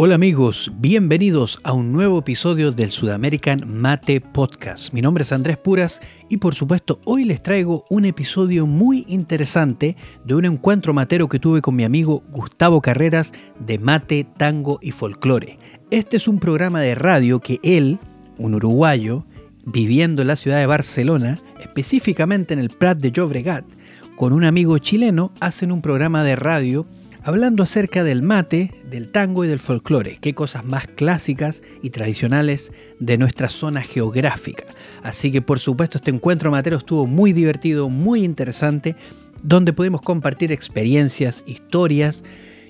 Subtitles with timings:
[0.00, 4.92] Hola amigos, bienvenidos a un nuevo episodio del Sudamerican Mate Podcast.
[4.92, 9.96] Mi nombre es Andrés Puras y por supuesto hoy les traigo un episodio muy interesante
[10.24, 14.92] de un encuentro matero que tuve con mi amigo Gustavo Carreras de Mate, Tango y
[14.92, 15.58] Folclore.
[15.90, 17.98] Este es un programa de radio que él,
[18.36, 19.26] un uruguayo,
[19.66, 23.64] viviendo en la ciudad de Barcelona, específicamente en el Prat de Llobregat,
[24.14, 26.86] con un amigo chileno, hacen un programa de radio
[27.22, 32.72] hablando acerca del mate, del tango y del folclore, qué cosas más clásicas y tradicionales
[33.00, 34.64] de nuestra zona geográfica.
[35.02, 38.96] Así que por supuesto este encuentro matero estuvo muy divertido, muy interesante,
[39.42, 42.24] donde pudimos compartir experiencias, historias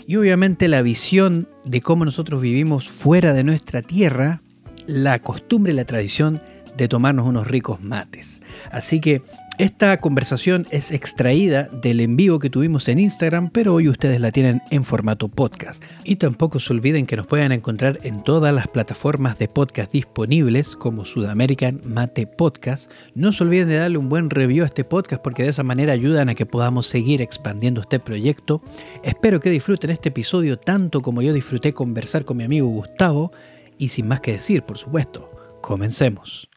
[0.06, 4.42] y obviamente la visión de cómo nosotros vivimos fuera de nuestra tierra,
[4.86, 6.40] la costumbre y la tradición
[6.76, 8.40] de tomarnos unos ricos mates.
[8.70, 9.20] Así que
[9.58, 14.62] esta conversación es extraída del envío que tuvimos en Instagram, pero hoy ustedes la tienen
[14.70, 15.82] en formato podcast.
[16.04, 20.76] Y tampoco se olviden que nos pueden encontrar en todas las plataformas de podcast disponibles
[20.76, 22.90] como Sudamerican Mate Podcast.
[23.16, 25.92] No se olviden de darle un buen review a este podcast porque de esa manera
[25.92, 28.62] ayudan a que podamos seguir expandiendo este proyecto.
[29.02, 33.32] Espero que disfruten este episodio tanto como yo disfruté conversar con mi amigo Gustavo.
[33.76, 36.48] Y sin más que decir, por supuesto, comencemos.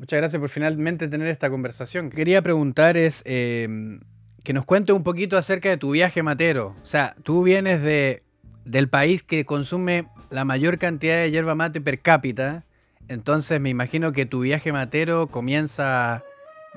[0.00, 2.08] Muchas gracias por finalmente tener esta conversación.
[2.08, 4.00] Quería preguntar es em,
[4.42, 6.74] que nos cuente un poquito acerca de tu viaje matero.
[6.82, 8.22] O sea, tú vienes de,
[8.64, 12.64] del país que consume la mayor cantidad de yerba mate per cápita.
[13.08, 16.24] Entonces me imagino que tu viaje matero comienza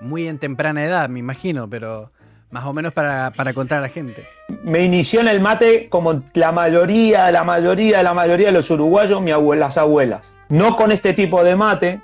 [0.02, 2.12] muy en temprana edad, me imagino, pero
[2.50, 4.28] más o menos para, para contar a la gente.
[4.66, 9.22] Me inició en el mate como la mayoría, la mayoría, la mayoría de los uruguayos,
[9.22, 10.34] mi abuela, las abuelas.
[10.50, 12.02] No con este tipo de mate,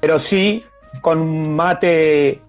[0.00, 0.64] pero sí
[1.00, 2.40] con mate,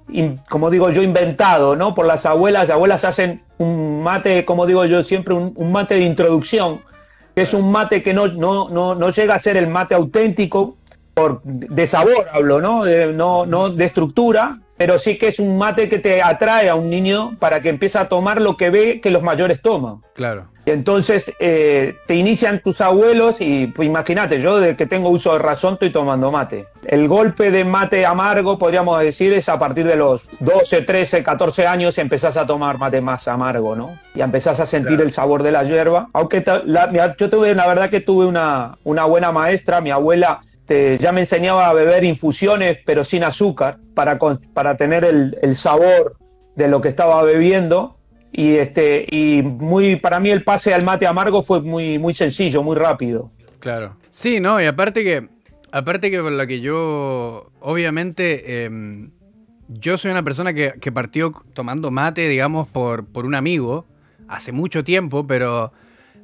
[0.49, 1.93] como digo yo, inventado, ¿no?
[1.93, 2.67] Por las abuelas.
[2.67, 6.81] Las abuelas hacen un mate, como digo yo siempre, un, mate de introducción,
[7.35, 10.75] que es un mate que no, no, no, no, llega a ser el mate auténtico,
[11.13, 12.85] por, de sabor hablo, ¿no?
[12.85, 16.89] no, no de estructura, pero sí que es un mate que te atrae a un
[16.89, 20.01] niño para que empiece a tomar lo que ve que los mayores toman.
[20.15, 20.50] Claro.
[20.65, 25.33] Y entonces eh, te inician tus abuelos y pues imagínate, yo de que tengo uso
[25.33, 26.67] de razón estoy tomando mate.
[26.85, 31.67] El golpe de mate amargo, podríamos decir, es a partir de los 12, 13, 14
[31.67, 33.97] años empezás a tomar mate más amargo, ¿no?
[34.13, 36.09] Y empezás a sentir el sabor de la hierba.
[36.13, 36.43] Aunque
[37.17, 41.21] yo tuve, la verdad que tuve una, una buena maestra, mi abuela este, ya me
[41.21, 44.17] enseñaba a beber infusiones, pero sin azúcar, para,
[44.53, 46.15] para tener el, el sabor
[46.55, 47.97] de lo que estaba bebiendo
[48.31, 52.63] y este y muy para mí el pase al mate amargo fue muy muy sencillo
[52.63, 53.31] muy rápido.
[53.59, 53.97] Claro.
[54.09, 55.27] Sí no y aparte que
[55.71, 59.11] aparte que por lo que yo obviamente em,
[59.67, 63.85] yo soy una persona que, que, partió tomando mate digamos por por un amigo
[64.27, 65.71] hace mucho tiempo pero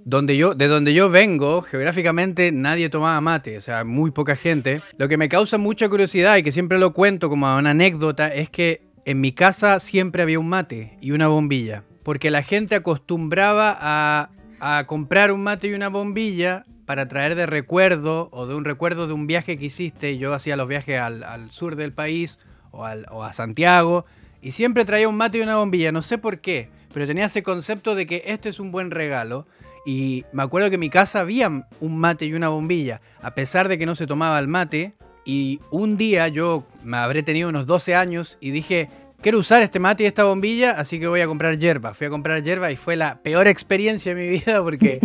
[0.05, 4.81] donde yo, de donde yo vengo, geográficamente nadie tomaba mate, o sea, muy poca gente.
[4.97, 8.49] Lo que me causa mucha curiosidad y que siempre lo cuento como una anécdota es
[8.49, 13.77] que en mi casa siempre había un mate y una bombilla porque la gente acostumbraba
[13.81, 19.07] a, comprar un mate y una bombilla para traer de recuerdo o de un recuerdo
[19.07, 20.17] de un viaje que hiciste.
[20.17, 22.39] Yo hacía los viajes al, sur del país
[22.71, 24.05] o, a Santiago
[24.41, 25.91] y siempre traía un mate y una bombilla.
[25.91, 29.45] No sé por qué, pero tenía ese concepto de que este es un buen regalo.
[29.85, 33.67] Y me acuerdo que en mi casa había un mate y una bombilla, a pesar
[33.67, 34.95] de que no se tomaba el mate.
[35.25, 38.89] Y un día yo me habré tenido unos 12 años y dije,
[39.21, 41.93] quiero usar este mate y esta bombilla, así que voy a comprar hierba.
[41.93, 44.99] Fui a comprar hierba y fue la peor experiencia de mi vida porque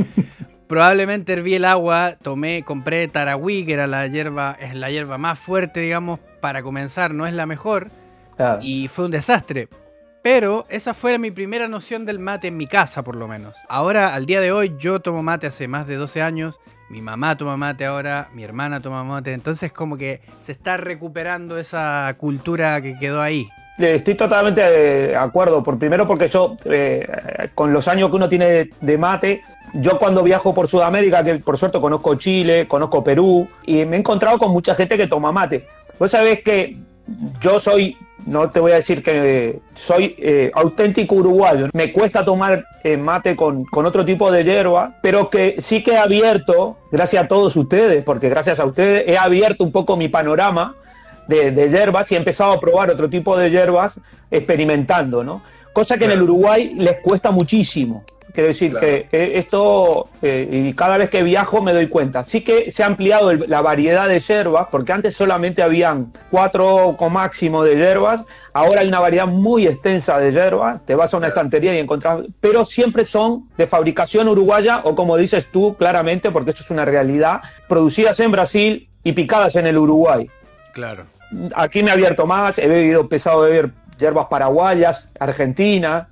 [0.66, 5.38] probablemente herví el agua, tomé, compré tarahui, que era la hierba, es la hierba más
[5.38, 7.90] fuerte, digamos, para comenzar, no es la mejor.
[8.60, 9.68] Y fue un desastre.
[10.22, 13.56] Pero esa fue mi primera noción del mate en mi casa, por lo menos.
[13.68, 16.58] Ahora, al día de hoy, yo tomo mate hace más de 12 años.
[16.90, 19.32] Mi mamá toma mate ahora, mi hermana toma mate.
[19.32, 23.48] Entonces, como que se está recuperando esa cultura que quedó ahí.
[23.78, 25.62] Estoy totalmente de acuerdo.
[25.62, 27.06] Por, primero porque yo, eh,
[27.54, 29.42] con los años que uno tiene de mate,
[29.74, 34.00] yo cuando viajo por Sudamérica, que por suerte conozco Chile, conozco Perú, y me he
[34.00, 35.66] encontrado con mucha gente que toma mate.
[35.98, 36.76] Vos sabés que
[37.40, 37.96] yo soy,
[38.26, 43.34] no te voy a decir que soy eh, auténtico uruguayo, me cuesta tomar eh, mate
[43.34, 47.56] con, con, otro tipo de hierba, pero que sí que he abierto, gracias a todos
[47.56, 50.76] ustedes, porque gracias a ustedes he abierto un poco mi panorama
[51.28, 53.94] de, hierbas y he empezado a probar otro tipo de hierbas
[54.30, 55.42] experimentando, ¿no?
[55.72, 58.04] Cosa que en el Uruguay les cuesta muchísimo.
[58.32, 62.24] Quiero decir que esto, eh, y cada vez que viajo me doy cuenta.
[62.24, 67.12] Sí que se ha ampliado la variedad de hierbas, porque antes solamente habían cuatro con
[67.12, 68.24] máximo de hierbas,
[68.54, 72.20] ahora hay una variedad muy extensa de hierbas, te vas a una estantería y encontrás,
[72.40, 76.86] pero siempre son de fabricación uruguaya o como dices tú claramente, porque eso es una
[76.86, 80.30] realidad, producidas en Brasil y picadas en el Uruguay.
[80.72, 81.04] Claro.
[81.54, 86.08] Aquí me he abierto más, he bebido, pesado beber hierbas paraguayas, Argentina,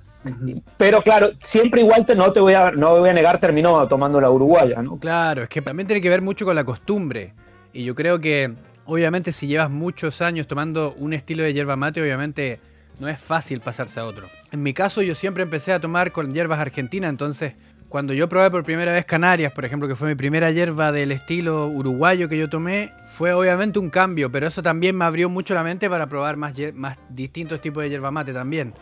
[0.77, 4.21] pero claro, siempre igual te, no te voy a, no voy a negar, terminó tomando
[4.21, 4.99] la uruguaya, ¿no?
[4.99, 7.33] Claro, es que también tiene que ver mucho con la costumbre.
[7.73, 8.53] Y yo creo que,
[8.85, 12.59] obviamente, si llevas muchos años tomando un estilo de hierba mate, obviamente
[12.99, 14.27] no es fácil pasarse a otro.
[14.51, 17.55] En mi caso, yo siempre empecé a tomar con hierbas argentinas, entonces
[17.91, 21.11] cuando yo probé por primera vez Canarias, por ejemplo, que fue mi primera hierba del
[21.11, 25.53] estilo uruguayo que yo tomé, fue obviamente un cambio, pero eso también me abrió mucho
[25.53, 28.73] la mente para probar más, más distintos tipos de hierba mate también.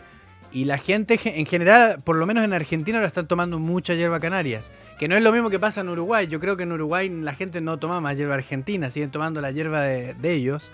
[0.52, 4.20] Y la gente en general, por lo menos en Argentina, ahora están tomando mucha hierba
[4.20, 6.28] Canarias, que no es lo mismo que pasa en Uruguay.
[6.28, 9.50] Yo creo que en Uruguay la gente no toma más hierba argentina, siguen tomando la
[9.50, 10.70] hierba de, de ellos,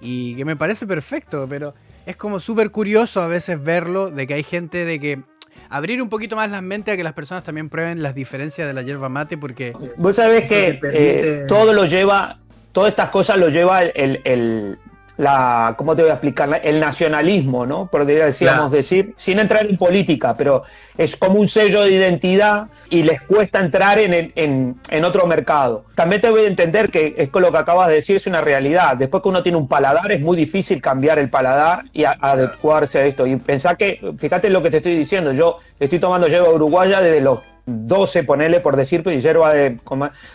[0.00, 1.74] y que me parece perfecto, pero
[2.06, 5.20] es como súper curioso a veces verlo, de que hay gente de que
[5.68, 8.74] abrir un poquito más las mentes a que las personas también prueben las diferencias de
[8.74, 9.72] la hierba mate, porque.
[9.96, 12.38] Vos sabés que eh, todo lo lleva,
[12.72, 14.78] todas estas cosas lo lleva el, el,
[15.20, 16.62] la, ¿cómo te voy a explicar?
[16.64, 17.88] El nacionalismo, ¿no?
[17.88, 20.62] Podría decíamos decir, sin entrar en política, pero
[20.96, 25.84] es como un sello de identidad y les cuesta entrar en, en, otro mercado.
[25.94, 28.40] También te voy a entender que es con lo que acabas de decir, es una
[28.40, 28.96] realidad.
[28.96, 33.04] Después que uno tiene un paladar, es muy difícil cambiar el paladar y adecuarse a
[33.04, 33.26] esto.
[33.26, 37.20] Y pensá que, fíjate lo que te estoy diciendo, yo estoy tomando yerba uruguaya desde
[37.20, 39.78] los 12, ponele por decir, y hierba de,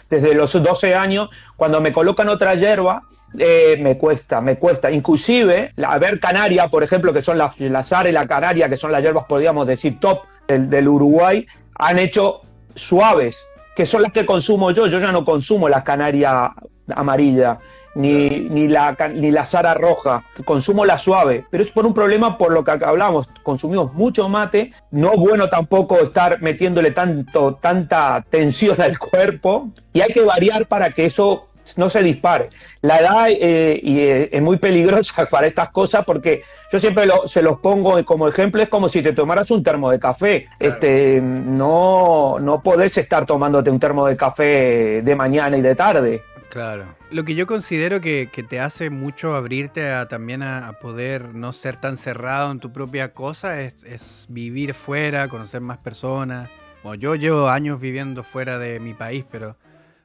[0.09, 3.03] desde los 12 años, cuando me colocan otra hierba,
[3.37, 4.91] eh, me cuesta, me cuesta.
[4.91, 8.91] Inclusive, la ver canaria, por ejemplo, que son la, la y la canaria, que son
[8.91, 11.45] las hierbas, podríamos decir, top del, del Uruguay,
[11.77, 12.41] han hecho
[12.75, 14.87] suaves, que son las que consumo yo.
[14.87, 16.51] Yo ya no consumo la canaria
[16.93, 17.59] amarilla
[17.95, 22.37] ni, ni, la, ni la Sara roja, consumo la suave, pero es por un problema
[22.37, 28.23] por lo que hablamos, consumimos mucho mate, no es bueno tampoco estar metiéndole tanto, tanta
[28.29, 31.47] tensión al cuerpo y hay que variar para que eso
[31.77, 32.49] no se dispare.
[32.81, 37.41] La edad eh, y, eh, es muy peligrosa para estas cosas porque yo siempre se
[37.41, 40.47] los pongo como ejemplo, es como si te tomaras un termo de café.
[40.59, 46.23] Este, no, no podés estar tomándote un termo de café de mañana y de tarde.
[46.55, 46.95] Claro.
[47.11, 51.75] Lo que yo considero que, te hace mucho abrirte a, también a, poder no ser
[51.75, 56.49] tan cerrado en tu propia cosa es, vivir fuera, conocer más personas.
[56.81, 59.57] Bueno, yo llevo años viviendo fuera de mi país, pero,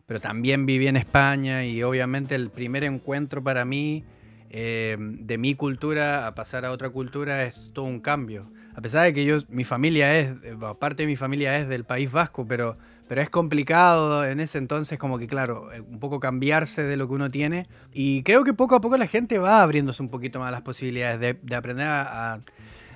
[0.06, 4.04] pero también viví en España y obviamente el primer encuentro para mí
[4.50, 8.50] eh, de mi cultura a pasar a otra cultura es todo un cambio.
[8.80, 10.34] A pesar de que yo, mi familia es,
[10.78, 14.98] parte de mi familia es del País Vasco, pero pero es complicado en ese entonces
[14.98, 17.66] como que, claro, eh, un poco cambiarse de lo que uno tiene.
[17.92, 21.20] Y creo que poco a poco la gente va abriéndose un poquito más las posibilidades
[21.20, 22.40] de, aprender a,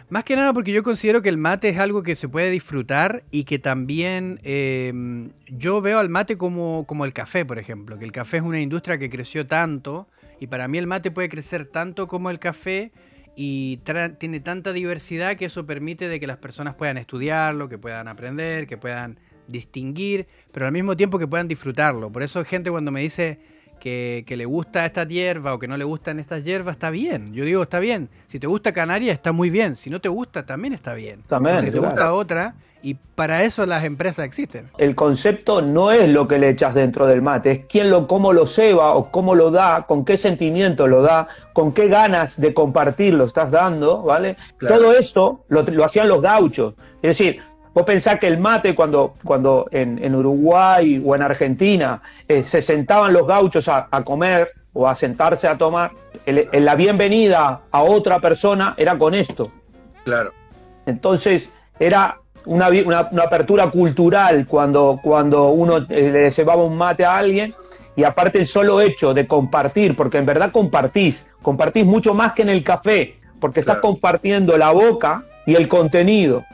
[0.09, 3.23] Más que nada porque yo considero que el mate es algo que se puede disfrutar
[3.31, 8.07] y que también em, yo veo al mate como, como el café, por ejemplo, que
[8.07, 10.09] el café es una industria que creció tanto
[10.41, 12.91] y para mí el mate puede crecer tanto como el café
[13.37, 13.79] y
[14.19, 18.67] tiene tanta diversidad que eso permite de que las personas puedan estudiarlo, que puedan aprender,
[18.67, 22.11] que puedan distinguir, pero al mismo tiempo que puedan disfrutarlo.
[22.11, 23.39] Por eso gente cuando me dice
[23.81, 27.33] que, le gusta esta hierba o que no le gustan estas hierbas, está bien.
[27.35, 28.09] Yo digo, está bien.
[28.27, 29.77] Si te gusta Canaria, está muy bien.
[29.77, 31.23] Si no te gusta, también está bien.
[31.27, 31.57] También.
[31.57, 32.55] Porque te gusta otra
[32.85, 34.71] y para eso las empresas existen.
[34.77, 38.35] El concepto no es lo que le echas dentro del mate, es quién lo, cómo
[38.35, 42.53] lo ceba o cómo lo da, con qué sentimiento lo da, con qué ganas de
[42.53, 44.37] compartir lo estás dando, ¿vale?
[44.61, 46.75] Todo eso lo, lo hacían los gauchos.
[47.03, 47.41] Es decir,
[47.75, 53.13] Vos pensás que el mate, cuando, cuando en, Uruguay o en Argentina eh, se sentaban
[53.13, 55.91] los gauchos a, comer o a sentarse a tomar,
[56.25, 59.51] la bienvenida a otra persona era con esto.
[60.05, 60.31] Claro.
[60.87, 61.51] Entonces,
[61.81, 67.55] era una, apertura cultural cuando, cuando uno eh, le llevaba un mate a alguien.
[67.97, 72.43] Y aparte el solo hecho de compartir, porque en verdad compartís, compartís mucho más que
[72.43, 76.45] en el café, porque estás compartiendo la boca y el contenido.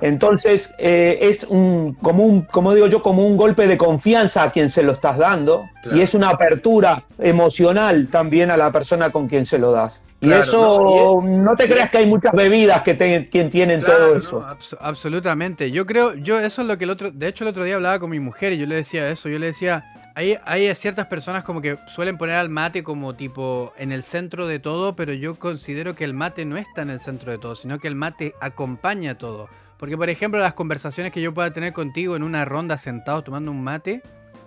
[0.00, 4.50] Entonces eh, es un como un como digo yo como un golpe de confianza a
[4.50, 9.28] quien se lo estás dando y es una apertura emocional también a la persona con
[9.28, 10.00] quien se lo das.
[10.22, 14.44] Y eso no, te creas que hay muchas bebidas que quien tienen todo eso.
[14.80, 15.70] absolutamente.
[15.70, 17.98] Yo creo yo eso es lo que el otro de hecho el otro día hablaba
[17.98, 19.84] con mi mujer y yo le decía eso, yo le decía
[20.20, 24.46] hay, hay, ciertas personas como que suelen poner al mate como tipo en el centro
[24.46, 27.56] de todo, pero yo considero que el mate no está en el centro de todo,
[27.56, 29.48] sino que el mate acompaña todo.
[29.78, 33.50] Porque, por ejemplo, las conversaciones que yo pueda tener contigo en una ronda sentado tomando
[33.50, 34.02] un mate,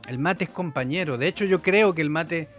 [0.08, 1.18] el mate es compañero.
[1.18, 2.50] De hecho, yo creo que el mate,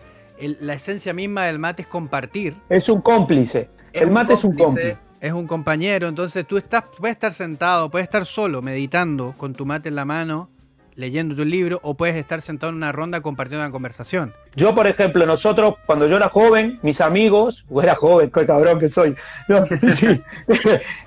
[0.41, 2.57] la esencia misma del mate es compartir.
[2.69, 3.71] Es un cómplice.
[3.93, 4.99] el mate es un cómplice.
[5.21, 9.65] Es un compañero, entonces tú estás, puedes estar sentado, puedes estar solo, meditando, con tu
[9.65, 10.51] mate en la mano,
[10.97, 14.33] leyendo tu libro o puedes estar sentado en una ronda compartiendo una conversación.
[14.55, 18.79] Yo, por ejemplo, nosotros, cuando yo era joven, mis amigos, o era joven, qué cabrón
[18.79, 19.15] que soy.
[19.93, 20.23] sí,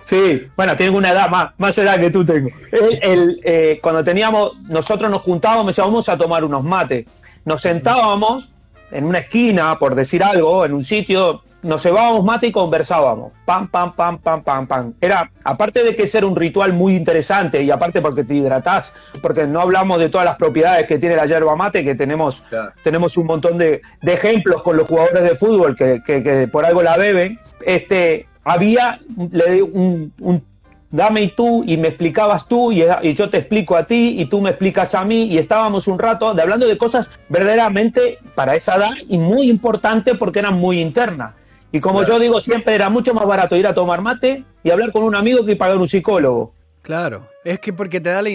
[0.02, 2.50] sí, bueno, tengo una edad más, más edad que tú tengo.
[2.72, 7.06] Eh, cuando teníamos, nosotros nos juntábamos, vamos a tomar unos mates.
[7.46, 8.52] Nos sentábamos
[8.92, 13.34] en una esquina, por decir algo, en un sitio, nos llevábamos mate y conversábamos.
[13.46, 14.94] Pam, pam, pam, pam, pam, pam.
[15.02, 19.46] Era, aparte de que ser un ritual muy interesante y aparte porque te hidratás, porque
[19.46, 22.44] no hablamos de todas las propiedades que tiene la yerba mate, que tenemos,
[22.84, 27.38] tenemos un montón de, ejemplos con los jugadores de fútbol que, por algo la beben.
[27.66, 30.44] Este, había un, un
[30.90, 32.84] dame y tú, y me explicabas tú, y,
[33.14, 36.34] yo te explico a ti, y tú me explicas a mí, y estábamos un rato
[36.34, 41.34] de hablando de cosas verdaderamente para esa edad y muy importante porque eran muy internas.
[41.72, 44.92] Y como yo digo siempre, era mucho más barato ir a tomar mate y hablar
[44.92, 46.54] con un amigo que pagar un psicólogo.
[46.82, 48.30] Claro, es que porque te da la,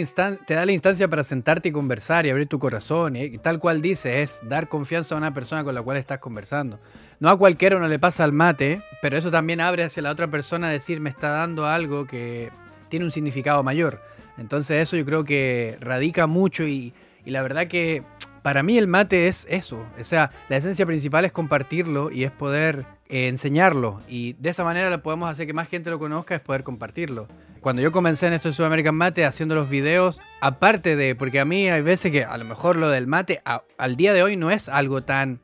[0.46, 3.80] te da la instancia para sentarte y conversar y abrir tu corazón, y tal cual
[3.80, 6.78] dice, es dar confianza a una persona con la cual estás conversando.
[7.18, 10.28] No a cualquiera uno le pasa al mate, pero eso también abre hacia la otra
[10.28, 12.50] persona a decir, me está dando algo que
[12.90, 14.02] tiene un significado mayor.
[14.36, 16.92] Entonces eso yo creo que radica mucho y,
[17.24, 18.02] y la verdad que
[18.42, 19.86] para mí el mate es eso.
[19.98, 24.00] O sea, la esencia principal es compartirlo y es poder enseñarlo.
[24.08, 27.28] Y de esa manera lo podemos hacer que más gente lo conozca, es poder compartirlo.
[27.60, 31.44] Cuando yo comencé en esto de Sudamerican Mate haciendo los videos, aparte de, porque a
[31.44, 33.42] mí hay veces que a lo mejor lo del mate
[33.76, 35.38] al día de hoy no es algo tan,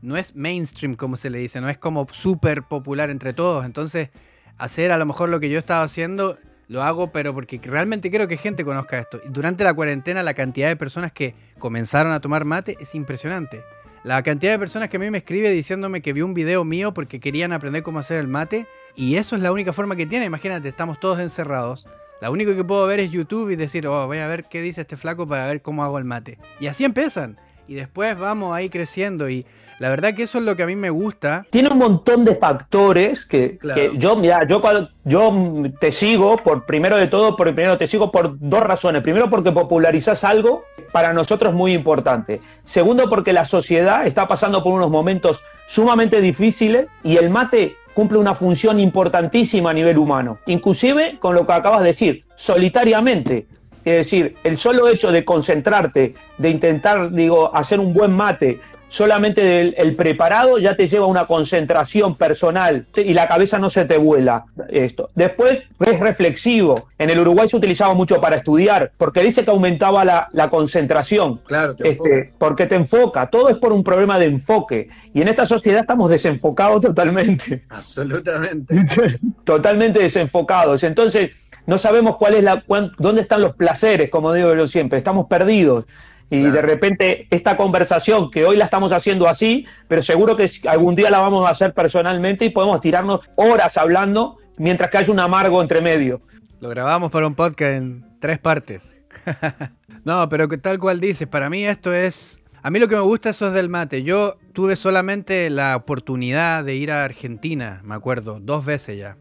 [0.00, 3.66] no es mainstream como se le dice, no es como súper popular entre todos.
[3.66, 4.10] Entonces,
[4.56, 8.28] hacer a lo mejor lo que yo estaba haciendo, lo hago, pero porque realmente quiero
[8.28, 9.20] que gente conozca esto.
[9.28, 13.62] Durante la cuarentena, la cantidad de personas que comenzaron a tomar mate es impresionante.
[14.04, 16.94] La cantidad de personas que a mí me escribe diciéndome que vio un video mío
[16.94, 18.66] porque querían aprender cómo hacer el mate.
[18.94, 20.26] Y eso es la única forma que tiene.
[20.26, 21.86] Imagínate, estamos todos encerrados.
[22.20, 24.80] La único que puedo ver es YouTube y decir, oh, voy a ver qué dice
[24.80, 26.38] este flaco para ver cómo hago el mate.
[26.60, 27.38] Y así empiezan.
[27.68, 29.44] Y después vamos ahí creciendo y
[29.78, 31.46] la verdad que eso es lo que a mí me gusta.
[31.50, 33.58] Tiene un montón de factores que,
[33.96, 34.60] yo, mira, yo,
[35.04, 35.32] yo
[35.78, 39.02] te sigo, por primero de todo, por primero te sigo por dos razones.
[39.02, 42.40] Primero, porque popularizas algo para nosotros muy importante.
[42.64, 48.18] Segundo, porque la sociedad está pasando por unos momentos sumamente difíciles y el mate cumple
[48.18, 50.38] una función importantísima a nivel humano.
[50.46, 53.46] Inclusive con lo que acabas de decir, solitariamente.
[53.88, 59.80] Es decir, el solo hecho de concentrarte, de intentar, digo, hacer un buen mate, solamente
[59.80, 63.98] el, preparado ya te lleva a una concentración personal y la cabeza no se te
[63.98, 64.44] vuela.
[64.68, 65.10] Esto.
[65.14, 66.88] Después es reflexivo.
[66.98, 71.40] En el Uruguay se utilizaba mucho para estudiar, porque dice que aumentaba la, concentración.
[71.46, 73.28] Claro, este, porque te enfoca.
[73.28, 74.88] Todo es por un problema de enfoque.
[75.12, 77.64] Y en esta sociedad estamos desenfocados totalmente.
[77.68, 78.74] Absolutamente.
[79.44, 80.82] totalmente desenfocados.
[80.84, 81.30] Entonces,
[81.68, 82.64] no sabemos cuál es la,
[82.96, 84.96] dónde están los placeres, como digo yo siempre.
[84.96, 85.84] Estamos perdidos.
[86.30, 90.94] Y de repente esta conversación que hoy la estamos haciendo así, pero seguro que algún
[90.94, 95.20] día la vamos a hacer personalmente y podemos tirarnos horas hablando mientras que haya un
[95.20, 96.22] amargo entre medio.
[96.60, 98.98] Lo grabamos para un podcast en tres partes.
[100.04, 102.40] no, pero tal cual dices, para mí esto es...
[102.62, 104.02] A mí lo que me gusta eso es del mate.
[104.02, 109.18] Yo tuve solamente la oportunidad de ir a Argentina, me acuerdo, dos veces ya.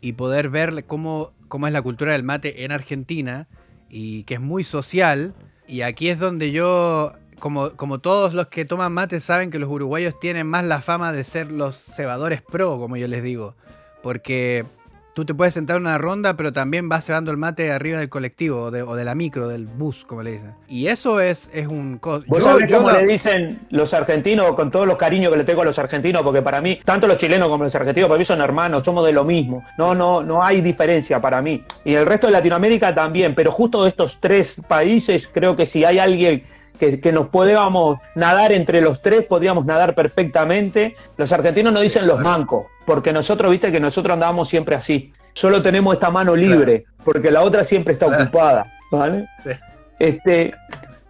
[0.00, 3.46] Y poder ver cómo, cómo es la cultura del mate en Argentina
[3.88, 5.36] y que es muy social
[5.68, 9.68] y aquí es donde yo, como, como todos los que toman mate saben que los
[9.68, 13.54] uruguayos tienen más la fama de ser los cebadores pro, como yo les digo.
[14.02, 14.66] Porque
[15.14, 18.08] tú te puedes sentar en una ronda, pero también vas cebando el mate arriba del
[18.08, 20.54] colectivo o de, la micro, del bus, como le dicen.
[20.68, 22.00] Y eso es, es un...
[22.02, 25.62] ¿Vos yo, sabés cómo le dicen los argentinos, con todos los cariños que le tengo
[25.62, 26.22] a los argentinos?
[26.22, 29.12] Porque para mí, tanto los chilenos como los argentinos, para mí son hermanos, somos de
[29.12, 29.64] lo mismo.
[29.78, 31.64] No, no, no hay diferencia para mí.
[31.84, 35.84] Y el resto de Latinoamérica también, pero justo de estos tres países, creo que si
[35.84, 36.42] hay alguien
[36.78, 40.96] que, que, nos podíamos nadar entre los tres, podríamos nadar perfectamente.
[41.16, 45.12] Los argentinos nos dicen los mancos, porque nosotros, viste que nosotros andábamos siempre así.
[45.32, 48.64] Solo tenemos esta mano libre, porque la otra siempre está ocupada.
[48.90, 49.28] ¿vale?
[49.98, 50.54] Este,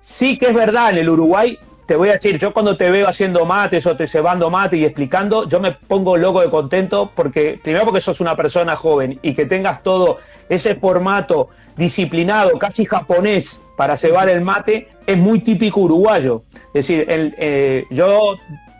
[0.00, 3.08] sí que es verdad, en el Uruguay te voy a decir, yo cuando te veo
[3.08, 7.60] haciendo mates o te cebando mate y explicando, yo me pongo loco de contento porque,
[7.62, 13.60] primero porque sos una persona joven y que tengas todo ese formato disciplinado, casi japonés,
[13.76, 16.42] para cebar el mate, es muy típico uruguayo.
[16.68, 18.36] Es decir, el, eh, yo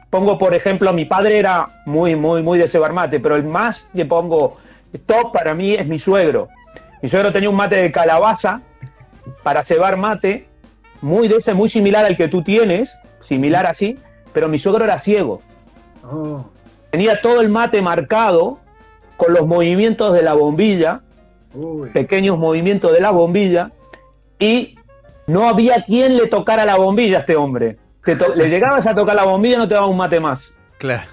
[0.09, 3.91] pongo, por ejemplo, mi padre era muy, muy, muy de cebar mate, pero el más
[3.95, 4.57] que pongo
[5.07, 6.49] top para mí es mi suegro.
[7.03, 8.63] Mi suegro tenía un mate de calabaza
[9.43, 10.47] para cebar mate,
[11.05, 13.99] muy de ese, muy similar al que tú tienes, similar así,
[14.33, 15.43] pero mi suegro era ciego.
[16.03, 16.47] Oh.
[16.89, 18.59] Tenía todo el mate marcado
[19.19, 21.03] con los movimientos de la bombilla,
[21.93, 23.71] pequeños movimientos de la bombilla,
[24.39, 24.77] y
[25.27, 27.77] no había quien le tocara la bombilla a este hombre.
[28.35, 30.55] le llegabas a tocar la bombilla y no te daba un mate más.
[30.79, 31.07] Claro.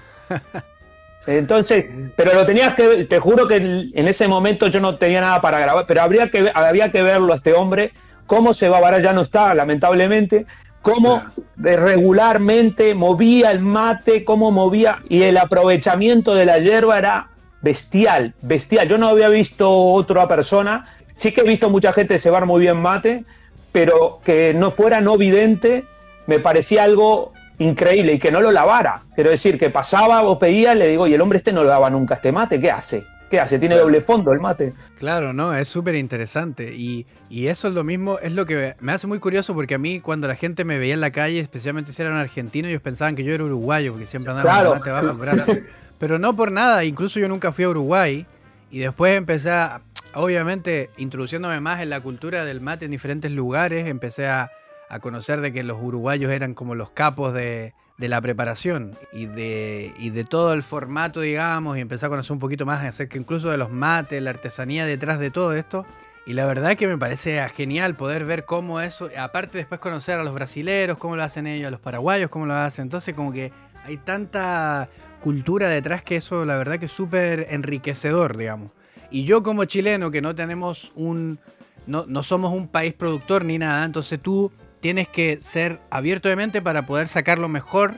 [1.26, 5.42] Entonces, pero lo tenías que, te juro que en ese momento yo no tenía nada
[5.42, 7.92] para grabar, pero habría que, había que verlo a este hombre,
[8.26, 10.46] cómo se va, ahora ya no está, lamentablemente,
[10.82, 11.22] cómo
[11.56, 17.28] regularmente movía el mate, cómo movía, y el aprovechamiento de la hierba era
[17.62, 18.88] bestial, bestial.
[18.88, 22.78] Yo no había visto otra persona, sí que he visto mucha gente cebar muy bien
[22.78, 23.24] mate,
[23.70, 25.84] pero que no fuera no vidente,
[26.26, 29.02] me parecía algo increíble y que no lo lavara.
[29.14, 31.90] Quiero decir, que pasaba o pedía, le digo, y el hombre este no lo daba
[31.90, 33.04] nunca este mate, ¿qué hace?
[33.32, 33.58] ¿Qué hace?
[33.58, 34.74] Tiene doble fondo el mate.
[34.98, 36.74] Claro, no, es súper interesante.
[36.74, 40.00] Y, eso es lo mismo, es lo que me hace muy curioso porque a mí
[40.00, 43.24] cuando la gente me veía en la calle, especialmente si eran argentinos, ellos pensaban que
[43.24, 45.52] yo era uruguayo porque siempre andaba con el mate bajo el brazo.
[45.98, 48.26] Pero no por nada, incluso yo nunca fui a Uruguay
[48.70, 49.80] y después empecé a,
[50.12, 54.50] obviamente, introduciéndome más en la cultura del mate en diferentes lugares, empecé a
[54.92, 57.72] a conocer de que los uruguayos eran como los capos de,
[58.08, 62.66] la preparación y de, de todo el formato, digamos, y empecé a conocer un poquito
[62.66, 65.86] más acerca incluso de los mates, la artesanía detrás de todo esto.
[66.24, 70.24] Y la verdad que me parece genial poder ver cómo eso, aparte después conocer a
[70.24, 72.84] los brasileros, cómo lo hacen ellos, a los paraguayos, cómo lo hacen.
[72.84, 73.52] Entonces como que
[73.84, 74.88] hay tanta
[75.20, 78.70] cultura detrás que eso la verdad que es súper enriquecedor, digamos.
[79.10, 81.38] Y yo como chileno que no tenemos un,
[81.86, 84.50] no, no somos un país productor ni nada, entonces tú
[84.82, 87.94] tienes que ser abierto de mente para poder sacar lo mejor,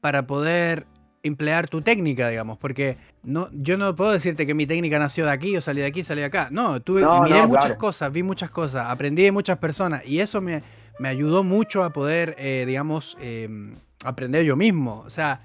[0.00, 0.86] para poder
[1.22, 5.30] emplear tu técnica, digamos, porque no, yo no puedo decirte que mi técnica nació de
[5.30, 6.48] aquí o salí de aquí, salí de acá.
[6.50, 10.62] No, tuve, miré muchas cosas, vi muchas cosas, aprendí de muchas personas y eso me,
[10.98, 15.04] me ayudó mucho a poder, eh, digamos, em, aprender yo mismo.
[15.06, 15.42] O sea,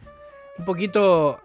[0.57, 1.37] un poquito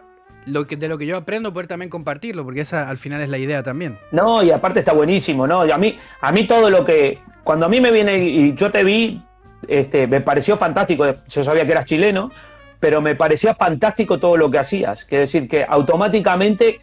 [0.45, 3.29] lo que, de lo que yo aprendo, poder también compartirlo, porque esa al final es
[3.29, 3.99] la idea también.
[4.11, 5.61] No, y aparte está buenísimo, ¿no?
[5.61, 8.85] a mí, a mí todo lo que, cuando a mí me viene y yo te
[8.85, 9.21] vi,
[9.67, 12.31] este, me pareció fantástico, yo sabía que eras chileno,
[12.79, 15.05] pero me parecía fantástico todo lo que hacías.
[15.05, 16.81] Quiere decir que automáticamente,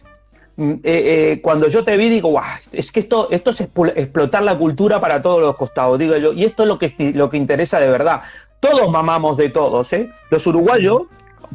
[0.55, 4.43] mm, eh, eh, cuando yo te vi, digo, guau, es que esto, esto es explotar
[4.43, 7.37] la cultura para todos los costados, digo yo, y esto es lo que, lo que
[7.37, 8.21] interesa de verdad.
[8.59, 10.09] Todos mamamos de todos, ¿eh?
[10.29, 11.03] Los uruguayos,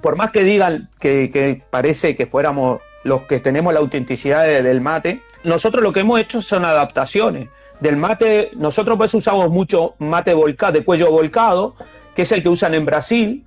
[0.01, 5.23] por más que digan que, parece que fuéramos los que tenemos la autenticidad del mate,
[5.45, 7.49] nosotros lo que hemos hecho son adaptaciones
[7.81, 11.75] del mate, nosotros pues usamos mucho mate volcado, de cuello volcado,
[12.15, 13.45] que es el que usan en Brasil,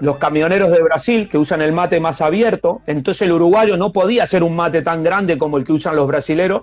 [0.00, 4.24] los camioneros de Brasil que usan el mate más abierto, entonces el uruguayo no podía
[4.24, 6.62] hacer un mate tan grande como el que usan los brasileros,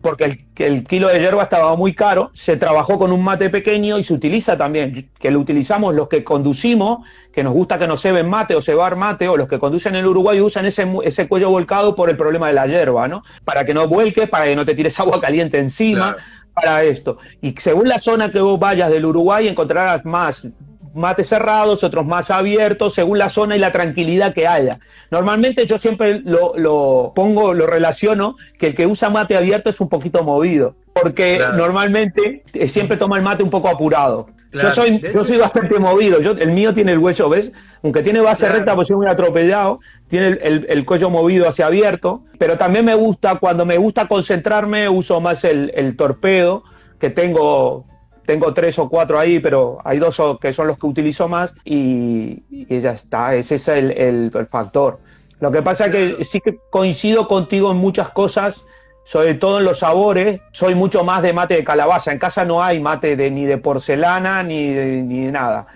[0.00, 3.98] porque el, el, kilo de hierba estaba muy caro, se trabajó con un mate pequeño
[3.98, 8.00] y se utiliza también, que lo utilizamos los que conducimos, que nos gusta que nos
[8.00, 11.28] ceben mate o cebar mate, o los que conducen en el Uruguay usan ese, ese
[11.28, 13.22] cuello volcado por el problema de la hierba, ¿no?
[13.44, 16.16] Para que no vuelque, para que no te tires agua caliente encima
[16.62, 17.18] para esto.
[17.40, 20.46] Y según la zona que vos vayas del Uruguay encontrarás más
[20.94, 24.80] mates cerrados, otros más abiertos, según la zona y la tranquilidad que haya.
[25.10, 29.88] Normalmente yo siempre lo, pongo, lo relaciono, que el que usa mate abierto es un
[29.88, 34.28] poquito movido, porque normalmente eh, siempre toma el mate un poco apurado.
[34.52, 36.20] Yo soy, yo soy bastante movido.
[36.20, 37.52] Yo, el mío tiene el hueso, ¿ves?
[37.82, 42.24] Aunque tiene base recta, pues soy muy atropellado, tiene el, cuello movido hacia abierto.
[42.38, 46.64] Pero también me gusta, cuando me gusta concentrarme, uso más el, torpedo,
[46.98, 47.86] que tengo,
[48.26, 52.42] tengo tres o cuatro ahí, pero hay dos que son los que utilizo más y,
[52.68, 53.34] ya está.
[53.34, 54.98] Ese es el, el factor.
[55.38, 58.64] Lo que pasa es que sí que coincido contigo en muchas cosas
[59.10, 62.12] sobre todo en los sabores, soy mucho más de mate de calabaza.
[62.12, 65.66] En casa no hay mate de, ni de porcelana ni de, ni nada.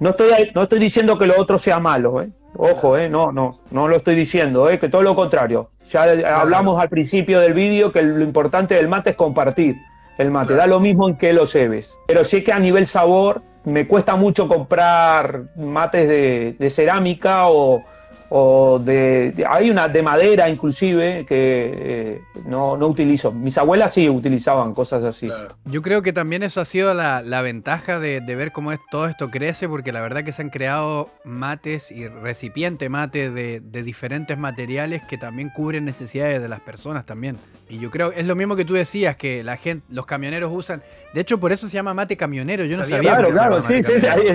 [0.00, 2.30] No estoy, no estoy diciendo que lo otro sea malo, ¿eh?
[2.56, 3.10] Ojo, ¿eh?
[3.10, 4.78] No, no, no lo estoy diciendo, ¿eh?
[4.78, 5.68] Que todo lo contrario.
[5.90, 9.76] Ya hablamos al principio del vídeo que lo importante del mate es compartir
[10.16, 10.54] el mate.
[10.54, 11.94] Da lo mismo en que lo cebes.
[12.06, 17.84] Pero sí que a nivel sabor me cuesta mucho comprar mates de, de cerámica o,
[18.30, 23.32] o de, hay una de madera inclusive que eh, no, no, utilizo.
[23.32, 25.28] Mis abuelas sí utilizaban cosas así.
[25.64, 28.80] Yo creo que también eso ha sido la, la ventaja de, de, ver cómo es,
[28.90, 33.60] todo esto crece, porque la verdad que se han creado mates y recipiente mate de,
[33.60, 37.38] de diferentes materiales que también cubren necesidades de las personas también.
[37.70, 40.82] Y yo creo, es lo mismo que tú decías, que la gente, los camioneros usan.
[41.12, 42.64] De hecho, por eso se llama mate camionero.
[42.64, 43.16] Yo no sabía.
[43.16, 43.92] Claro, claro, sí, sí,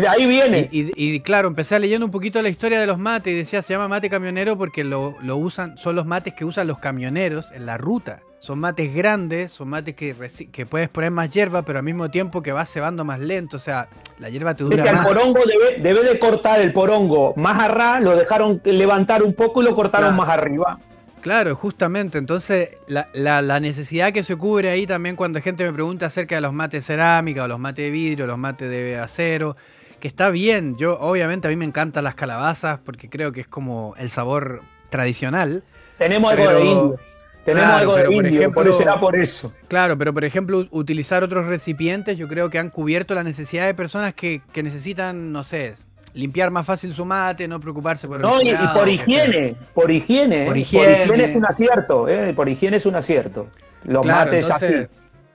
[0.08, 0.69] ahí viene.
[0.72, 3.88] Y, claro, empecé leyendo un poquito la historia de los mates y decía, se llama
[3.88, 7.78] mate camionero porque lo, lo, usan, son los mates que usan los camioneros en la
[7.78, 8.22] ruta.
[8.39, 10.15] son mates grandes, son mates que,
[10.52, 13.58] que puedes poner más hierba, pero al mismo tiempo que vas cebando más lento.
[13.58, 15.08] O sea, la hierba te dura más.
[15.10, 15.39] El porongo
[15.82, 20.15] debe, de cortar el porongo más arra, lo dejaron levantar un poco y lo cortaron
[20.15, 20.78] más arriba.
[21.23, 22.17] Claro, justamente.
[22.17, 26.51] Entonces, la, necesidad que se cubre ahí también cuando gente me pregunta acerca de los
[26.51, 29.55] mates cerámica o los mates de vidrio, los mates de acero,
[30.01, 30.75] que está bien.
[30.75, 34.63] Yo, obviamente, a mí me encantan las calabazas porque creo que es como el sabor
[34.89, 35.63] tradicional.
[35.97, 36.99] Tenemos algo de indio.
[37.45, 39.53] Tenemos algo de indio, por, ejemplo, será por eso.
[39.69, 43.73] Claro, pero por ejemplo, utilizar otros recipientes, yo creo que han cubierto la necesidad de
[43.73, 45.73] personas que, que necesitan, no sé,
[46.13, 50.45] limpiar más fácil su mate, no preocuparse por el No, y, por higiene, por higiene,
[50.45, 52.34] por higiene, es un acierto, ¿eh?
[52.34, 53.47] por higiene es un acierto.
[53.84, 54.88] Los mates así.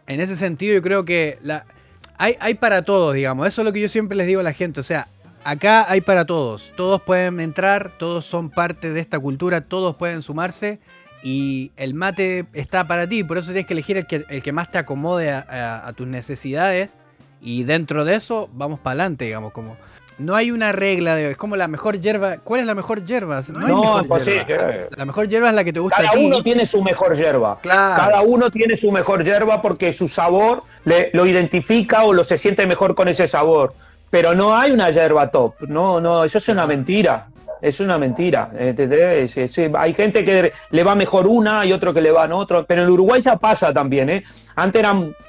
[0.06, 1.66] En ese sentido, yo creo que la,
[2.16, 3.46] hay, hay para todos, digamos.
[3.46, 4.80] Eso es lo que yo siempre les digo a la gente.
[4.80, 5.08] O sea,
[5.44, 6.72] acá hay para todos.
[6.76, 10.80] Todos pueden entrar, todos son parte de esta cultura, todos pueden sumarse.
[11.22, 14.52] Y el mate está para ti, por eso tienes que elegir el que, el que
[14.52, 16.98] más te acomode a, tus necesidades.
[17.40, 19.76] Y dentro de eso, vamos para adelante, digamos, como
[20.18, 22.38] no hay una regla de es como la mejor hierba.
[22.42, 23.40] ¿Cuál es la mejor hierba?
[23.52, 24.88] No, hay mejor pues hierba.
[24.96, 26.26] La mejor hierba es la que te gusta Cada a ti.
[26.26, 27.58] uno tiene su mejor hierba.
[27.62, 32.36] Cada uno tiene su mejor hierba porque su sabor le, lo identifica o lo se
[32.36, 33.72] siente mejor con ese sabor.
[34.10, 35.54] Pero no hay una hierba top.
[35.68, 37.26] No, no, eso es una mentira.
[37.60, 38.50] Es una mentira.
[38.54, 42.64] hay gente que le va mejor una y otro que le va en otro.
[42.66, 44.24] Pero en Uruguay ya pasa también, ¿eh?
[44.56, 44.84] Antes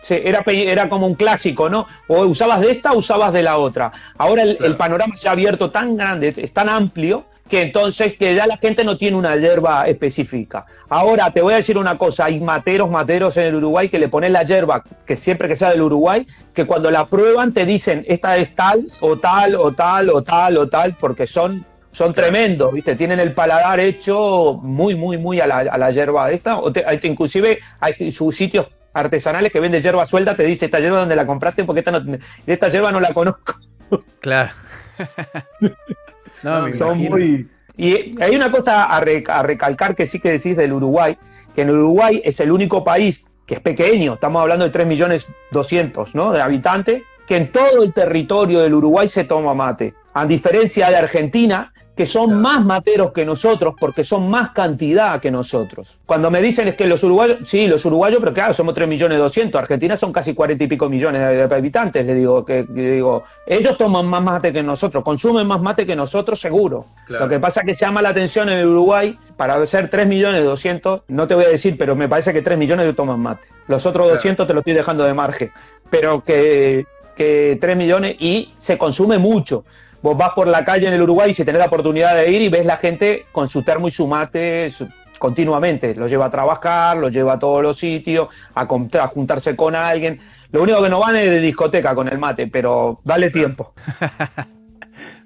[0.10, 1.86] era, era, como un clásico, ¿no?
[2.08, 3.92] O usabas de esta o usabas de la otra.
[4.18, 8.48] Ahora el, panorama se ha abierto tan grande, es tan amplio, que entonces que ya
[8.48, 10.66] la gente no tiene una hierba específica.
[10.88, 14.08] Ahora te voy a decir una cosa, hay materos, materos en el Uruguay que le
[14.08, 18.06] ponen la hierba, que siempre que sea del Uruguay, que cuando la prueban te dicen
[18.08, 22.74] esta es tal o tal o tal o tal o tal, porque son son tremendos,
[22.74, 22.96] ¿viste?
[22.96, 26.60] Tienen el paladar hecho muy, muy, muy a la, a la hierba esta.
[26.60, 26.72] O
[27.04, 31.26] inclusive hay sus sitios artesanales que venden hierba suelta, te dice esta hierba donde la
[31.26, 33.56] compraste porque esta, no, esta hierba no la conozco.
[34.20, 34.52] Claro.
[36.44, 37.50] no, son muy...
[37.76, 41.18] Y hay una cosa a, a, recalcar que sí que decís del Uruguay,
[41.56, 45.28] que en Uruguay es el único país que es pequeño, estamos hablando de 3 millones
[45.50, 46.32] 200 ¿no?
[46.32, 49.94] de habitantes, que en todo el territorio del Uruguay se toma mate.
[50.16, 55.30] A diferencia de Argentina, que son más materos que nosotros porque son más cantidad que
[55.30, 56.00] nosotros.
[56.08, 59.20] Cuando me dicen es que los uruguayos, sí, los uruguayos, pero claro, somos 3 millones
[59.20, 63.78] 200, Argentina son casi 40 y pico millones de, habitantes, le digo, que, digo, ellos
[63.78, 66.88] toman más mate que nosotros, consumen más mate que nosotros seguro.
[67.10, 70.44] Lo que pasa es que llama la atención en el Uruguay, para ser 3 millones
[70.44, 73.50] 200, no te voy a decir, pero me parece que 3 millones toman mate.
[73.68, 75.52] Los otros 200 te lo estoy dejando de margen,
[75.92, 76.88] pero que,
[77.20, 79.66] que 3 millones y se consume mucho
[80.02, 82.42] vos vas por la calle en el Uruguay y si tenés la oportunidad de ir
[82.42, 84.70] y ves la gente con su termo y su mate
[85.18, 85.94] continuamente.
[85.96, 90.22] Lo lleva a trabajar, lo lleva a todos los sitios, a, a juntarse con alguien.
[90.52, 93.74] Lo único que no van es de discoteca con el mate, pero dale tiempo.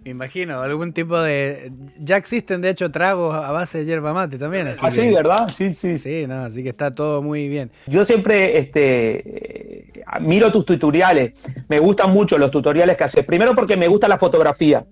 [0.04, 1.72] Me imagino, algún tipo de.
[1.98, 4.68] Ya existen, de hecho, tragos a base de yerba mate también.
[4.68, 5.50] Así ah, sí, ¿verdad?
[5.56, 5.98] Sí, sí.
[5.98, 7.72] Sí, no, así que está todo muy bien.
[7.88, 11.34] Yo siempre este, eh, miro tus tutoriales.
[11.70, 13.26] Me gustan mucho los tutoriales que haces.
[13.26, 14.86] Primero porque me gusta la fotografía,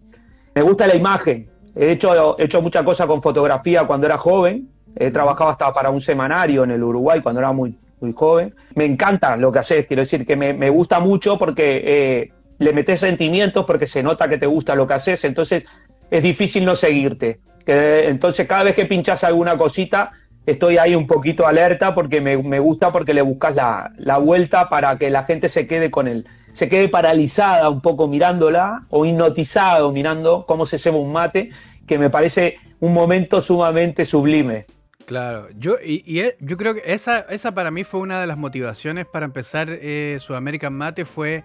[0.55, 1.49] me gusta la imagen.
[1.75, 4.69] He hecho, he hecho muchas cosas con fotografía cuando era joven.
[4.95, 8.53] He trabajado hasta para un semanario en el Uruguay cuando era muy, muy joven.
[8.75, 11.81] Me encanta lo que haces, quiero decir que me, me gusta mucho porque.
[11.83, 15.65] Eh, le metes sentimientos porque se nota que te gusta lo que haces, entonces
[16.09, 17.39] es difícil no seguirte.
[17.65, 20.11] Que, entonces cada vez que pinchas alguna cosita,
[20.45, 24.97] estoy ahí un poquito alerta porque me, gusta porque le buscas la, la, vuelta para
[24.97, 29.91] que la gente se quede con él, se quede paralizada un poco mirándola o hipnotizado
[29.91, 31.49] mirando cómo se ceba un mate,
[31.87, 34.65] que me parece un momento sumamente sublime.
[35.05, 38.37] Claro, yo, y, e, yo creo que esa, esa para mí fue una de las
[38.37, 41.43] motivaciones para empezar eh, Sudamerican Mate, fue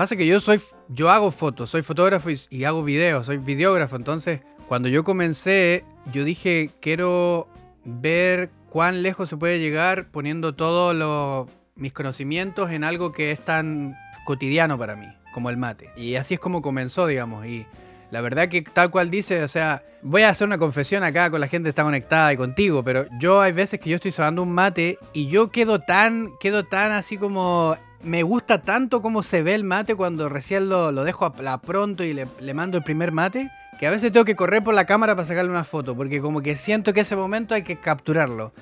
[0.00, 0.58] Pasa que yo soy,
[0.88, 3.96] yo hago fotos, soy fotógrafo y, hago videos, soy videógrafo.
[3.96, 7.50] Entonces, cuando yo comencé, yo dije, quiero
[7.84, 13.94] ver cuán lejos se puede llegar poniendo todos mis conocimientos en algo que es tan
[14.24, 15.90] cotidiano para mí, como el mate.
[15.98, 17.44] Y así es como comenzó, digamos.
[17.44, 17.66] Y
[18.10, 21.42] la verdad que tal cual dice, o sea, voy a hacer una confesión acá con
[21.42, 24.42] la gente que está conectada y contigo, pero yo hay veces que yo estoy sabando
[24.44, 29.42] un mate y yo quedo tan, quedo tan así como me gusta tanto cómo se
[29.42, 33.50] ve el mate cuando recién lo, dejo a, pronto y le, mando el primer mate,
[33.78, 36.42] que a veces tengo que correr por la cámara para sacarle una foto, porque como
[36.42, 38.52] que siento que ese momento hay que capturarlo.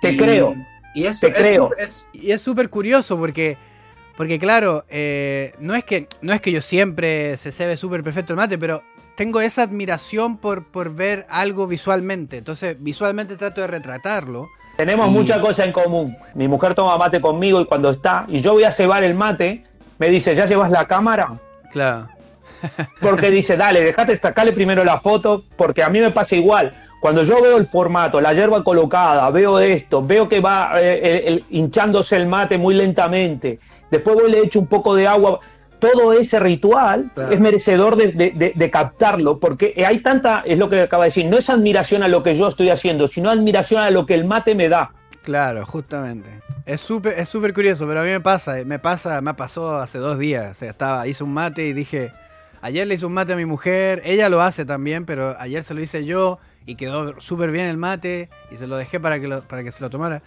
[0.00, 0.54] Te creo.
[0.94, 1.70] Y eso, Te creo.
[2.12, 3.56] y es súper curioso porque,
[4.16, 8.02] porque claro, eh, no, es que, no es que yo siempre se se ve súper
[8.02, 8.82] perfecto el mate, pero
[9.16, 12.38] tengo esa admiración por, por ver algo visualmente.
[12.38, 16.16] Entonces, visualmente trato de retratarlo Tenemos mucha cosa en común.
[16.34, 19.64] Mi mujer toma mate conmigo y cuando está, y yo voy a cebar el mate,
[19.98, 21.38] me dice, ¿ya llevas la cámara?
[21.70, 22.08] Claro.
[23.00, 26.72] porque dice, dale, dejate destacarle primero la foto, porque a mí me pasa igual.
[27.00, 32.16] Cuando yo veo el formato, la hierba colocada, veo esto, veo que va eh, hinchándose
[32.16, 33.58] el mate muy lentamente,
[33.90, 35.40] después voy le echo un poco de agua,
[35.82, 41.08] todo ese ritual es merecedor de, captarlo, porque hay tanta, es lo que acaba de
[41.08, 44.14] decir, no es admiración a lo que yo estoy haciendo, sino admiración a lo que
[44.14, 44.92] el mate me da.
[45.24, 46.30] Claro, justamente.
[46.66, 49.98] Es súper es súper curioso, pero a mí me pasa, me pasa, me pasó hace
[49.98, 50.52] dos días.
[50.52, 52.12] O sea, estaba, hice un mate y dije,
[52.60, 55.74] ayer le hice un mate a mi mujer, ella lo hace también, pero ayer se
[55.74, 59.28] lo hice yo y quedó súper bien el mate y se lo dejé para que,
[59.28, 60.22] para que se lo tomara.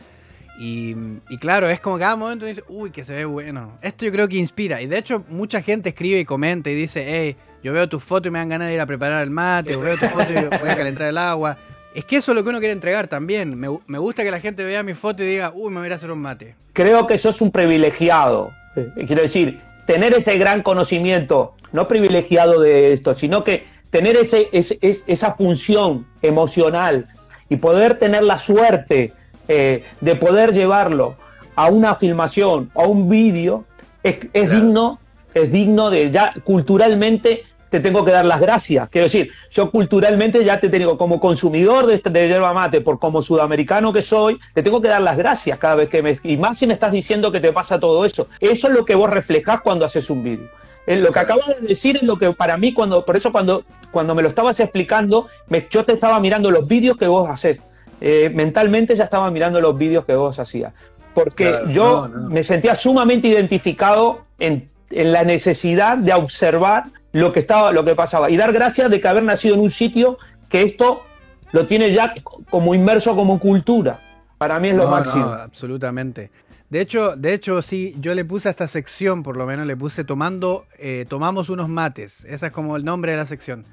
[0.58, 0.96] Y,
[1.40, 3.78] claro, es como cada momento dice, uy, que se ve bueno.
[3.82, 4.82] Esto yo creo que inspira.
[4.82, 8.28] Y de hecho, mucha gente escribe y comenta y dice, hey, yo veo tu foto
[8.28, 10.36] y me dan ganas de ir a preparar el mate, o veo tu foto y
[10.36, 11.58] voy a calentar el agua.
[11.94, 13.58] Es que eso es lo que uno quiere entregar también.
[13.58, 15.96] Me, me gusta que la gente vea mi foto y diga, uy, me voy a
[15.96, 16.56] hacer un mate.
[16.74, 18.52] Creo que sos un privilegiado.
[18.76, 24.50] Eh, quiero decir, tener ese gran conocimiento, no privilegiado de esto, sino que tener ese,
[24.52, 27.08] esa función emocional
[27.50, 29.14] y poder tener la suerte
[29.48, 31.16] eh, de poder llevarlo
[31.56, 33.66] a una filmación o a un vídeo
[34.04, 35.00] es, digno,
[35.34, 38.88] es digno de ya culturalmente te tengo que dar las gracias.
[38.90, 43.00] Quiero decir, yo culturalmente ya te tengo como consumidor de, este, de yerba mate, por
[43.00, 46.18] como sudamericano que soy, te tengo que dar las gracias cada vez que me...
[46.24, 48.28] Y más si me estás diciendo que te pasa todo eso.
[48.40, 50.50] Eso es lo que vos reflejás cuando haces un vídeo.
[50.88, 53.64] Eh, lo que acabas de decir es lo que para mí, cuando, por eso cuando,
[53.92, 57.60] cuando me lo estabas explicando, me, yo te estaba mirando los vídeos que vos haces.
[58.02, 60.74] Eh, mentalmente ya estaba mirando los vídeos que vos hacías.
[61.14, 67.72] Porque yo me sentía sumamente identificado en, en, la necesidad de observar lo que, estaba,
[67.72, 70.18] lo que pasaba y dar gracias de que haber nacido en un sitio
[70.50, 71.06] que esto
[71.54, 72.14] lo tiene ya
[72.50, 73.98] como inmerso como cultura.
[74.38, 75.26] Para mí es lo máximo.
[75.28, 76.30] absolutamente.
[76.70, 79.78] De hecho, de hecho, sí, yo le puse a esta sección, por lo menos le
[79.78, 82.26] puse tomando, eh, tomamos unos mates.
[82.26, 83.66] Ese es como el nombre de la sección.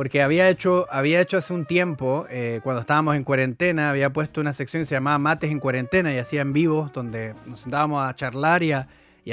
[0.00, 4.40] Porque había hecho, había hecho hace un tiempo, eh, cuando estábamos en cuarentena, había puesto
[4.40, 8.08] una sección que se llamaba Mates en cuarentena y hacía en vivos donde nos sentábamos
[8.08, 8.88] a charlar y a,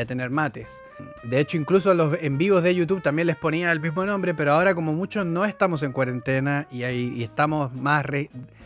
[0.06, 0.84] tener mates.
[1.24, 4.52] De hecho, incluso los en vivos de YouTube también les ponía el mismo nombre, pero
[4.52, 8.06] ahora como muchos no estamos en cuarentena y, ahí, y estamos más...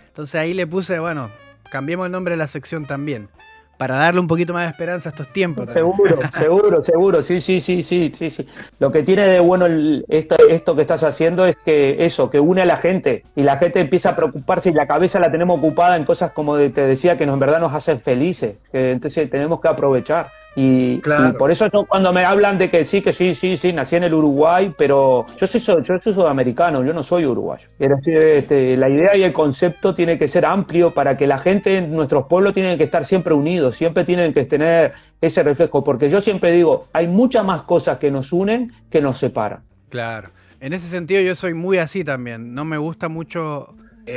[0.07, 1.29] Entonces ahí le puse, bueno,
[1.69, 3.29] cambiemos el nombre de la sección también
[3.77, 5.71] para darle un poquito más de esperanza a estos tiempos.
[5.71, 8.47] Seguro, seguro, seguro, sí, sí, sí, sí, sí, sí.
[8.79, 9.65] Lo que tiene de bueno
[10.07, 13.57] esto, esto que estás haciendo es que eso, que une a la gente y la
[13.57, 17.17] gente empieza a preocuparse y la cabeza la tenemos ocupada en cosas como te decía
[17.17, 20.29] que en verdad nos hacen felices, que entonces tenemos que aprovechar.
[20.55, 20.97] Y,
[21.37, 24.13] por eso cuando me hablan de que sí, que sí, sí, sí, nací en el
[24.13, 27.67] Uruguay, pero yo soy, yo soy sudamericano, yo no soy uruguayo.
[27.79, 31.93] este, la idea y el concepto tiene que ser amplio para que la gente en
[31.93, 36.19] nuestros pueblos tienen que estar siempre unidos, siempre tienen que tener ese reflejo, porque yo
[36.19, 39.61] siempre digo, hay muchas más cosas que nos unen que nos separan.
[39.89, 40.29] Claro.
[40.59, 43.73] En ese sentido yo soy muy así también, no me gusta mucho...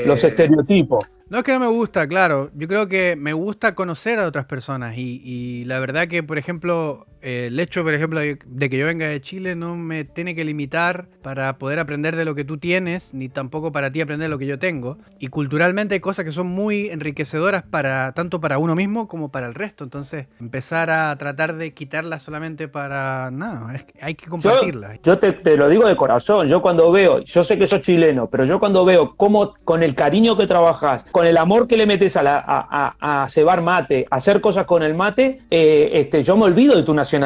[0.06, 1.04] Los eh, estereotipos.
[1.30, 2.50] No es que no me gusta, claro.
[2.54, 6.38] Yo creo que me gusta conocer a otras personas y, y la verdad que, por
[6.38, 10.44] ejemplo, el hecho, por ejemplo, de que yo venga de Chile no me tiene que
[10.44, 14.38] limitar para poder aprender de lo que tú tienes, ni tampoco para ti aprender lo
[14.38, 14.98] que yo tengo.
[15.18, 19.46] Y culturalmente hay cosas que son muy enriquecedoras para tanto para uno mismo como para
[19.46, 19.84] el resto.
[19.84, 25.00] Entonces, empezar a tratar de quitarlas solamente para nada, es hay que compartirlas.
[25.02, 28.44] Yo, te, lo digo de corazón, yo cuando veo, yo sé que sos chileno, pero
[28.44, 32.16] yo cuando veo cómo con el cariño que trabajas, con el amor que le metes
[32.16, 36.36] a, la, a, a, cebar mate, a hacer cosas con el mate, eh, este, yo
[36.36, 37.22] me olvido de tu nación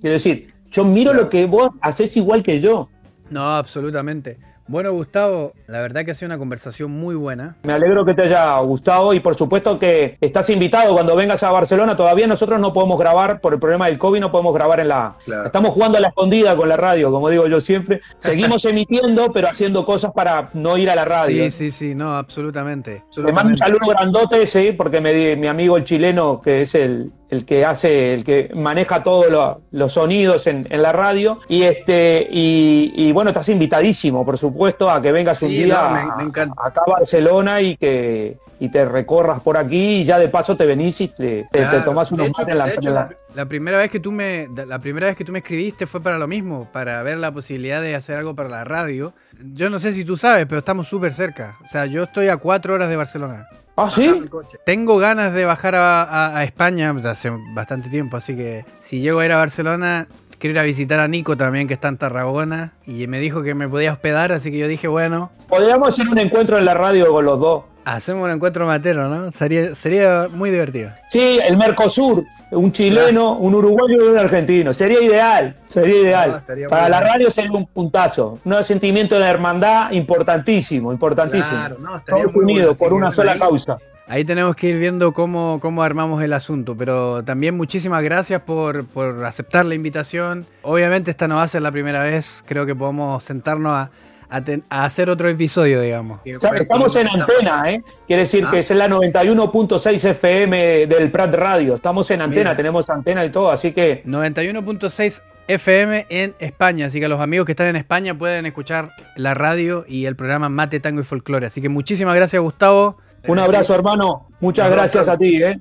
[0.00, 2.88] Quiero decir, yo miro lo que vos haces igual que yo.
[3.30, 4.38] No, absolutamente.
[4.68, 7.56] Bueno, Gustavo, la verdad que ha sido una conversación muy buena.
[7.64, 11.50] Me alegro que te haya gustado y por supuesto que estás invitado cuando vengas a
[11.50, 11.96] Barcelona.
[11.96, 15.16] Todavía nosotros no podemos grabar por el problema del COVID, no podemos grabar en la...
[15.44, 18.00] Estamos jugando a la escondida con la radio, como digo yo siempre.
[18.18, 21.44] Seguimos emitiendo, pero haciendo cosas para no ir a la radio.
[21.44, 23.04] Sí, sí, sí, no, absolutamente.
[23.14, 27.12] Te mando un saludo grandote, sí, porque me, mi amigo el chileno, que es el,
[27.32, 31.40] el que hace, el que maneja todos los sonidos en, la radio.
[31.48, 36.12] Y este, y, bueno, estás invitadísimo, por supuesto, a que vengas un día
[36.58, 40.64] acá a Barcelona y que y te recorras por aquí y ya de paso te
[40.64, 41.48] venís y te,
[41.84, 45.32] tomas unos en la, la, primera vez que tú me la primera vez que tú
[45.32, 48.62] me escribiste fue para lo mismo, para ver la posibilidad de hacer algo para la
[48.62, 49.14] radio.
[49.52, 51.58] Yo no sé si tú sabes, pero estamos súper cerca.
[51.64, 53.48] O sea, yo estoy a cuatro horas de Barcelona.
[53.74, 54.22] ¿Ah, sí?
[54.64, 59.32] Tengo ganas de bajar a, España hace bastante tiempo, así que si llego a ir
[59.32, 60.06] a Barcelona,
[60.38, 63.56] quiero ir a visitar a Nico también, que está en Tarragona, y me dijo que
[63.56, 65.32] me podía hospedar, así que yo dije, bueno.
[65.48, 67.71] Podríamos hacer un encuentro en la radio con los dos.
[67.84, 69.32] Hacemos un encuentro matero, ¿no?
[69.32, 70.90] Sería, sería muy divertido.
[71.10, 74.72] Sí, el Mercosur, un chileno, un uruguayo y un argentino.
[74.72, 76.44] Sería ideal, sería ideal.
[76.68, 78.38] Para la radio sería un puntazo.
[78.44, 81.50] Un sentimiento de hermandad importantísimo, importantísimo.
[81.50, 83.78] Claro, no, Todos unidos por una sola causa.
[84.06, 88.84] Ahí tenemos que ir viendo cómo, cómo armamos el asunto, pero también muchísimas gracias por,
[88.86, 90.44] por aceptar la invitación.
[90.62, 93.90] Obviamente esta no va a ser la primera vez, creo que podemos sentarnos a,
[94.32, 96.20] a, hacer otro episodio, digamos.
[96.24, 97.82] Estamos en antena, ¿eh?
[98.06, 98.60] Quiere decir que ah.
[98.60, 101.74] es la 91.6 FM del Prat Radio.
[101.74, 104.02] Estamos en antena, tenemos antena y todo, así que...
[104.04, 109.34] 91.6 FM en España, así que los amigos que están en España pueden escuchar la
[109.34, 111.46] radio y el programa Mate, Tango y Folclore.
[111.46, 112.96] Así que muchísimas gracias, Gustavo.
[113.26, 114.28] Un abrazo, hermano.
[114.40, 115.60] Muchas gracias a ti, ¿eh?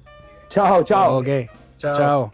[0.49, 1.17] Chao, chao.
[1.17, 1.27] Ok,
[1.77, 2.33] chao.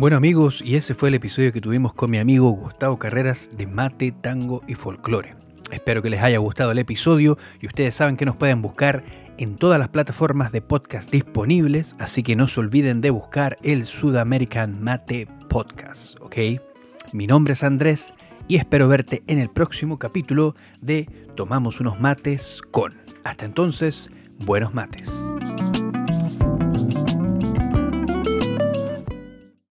[0.00, 3.66] Bueno amigos, y ese fue el episodio que tuvimos con mi amigo Gustavo Carreras de
[3.66, 5.36] Mate, Tango y Folclore.
[5.70, 9.04] Espero que les haya gustado el episodio y ustedes saben que nos pueden buscar
[9.36, 13.84] en todas las plataformas de podcast disponibles, así que no se olviden de buscar el
[13.84, 16.36] Sudamerican Mate Podcast, ¿ok?
[17.12, 18.14] Mi nombre es Andrés
[18.48, 22.94] y espero verte en el próximo capítulo de Tomamos unos mates con.
[23.22, 24.08] Hasta entonces,
[24.38, 25.12] buenos mates.